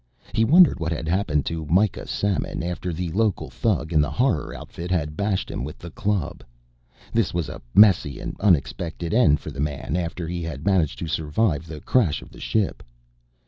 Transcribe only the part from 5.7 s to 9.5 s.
the club. This was a messy and unexpected end